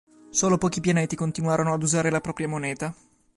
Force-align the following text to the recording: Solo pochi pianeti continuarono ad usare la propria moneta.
Solo 0.31 0.57
pochi 0.57 0.81
pianeti 0.81 1.15
continuarono 1.15 1.73
ad 1.73 1.83
usare 1.83 2.09
la 2.09 2.21
propria 2.21 2.47
moneta. 2.47 2.91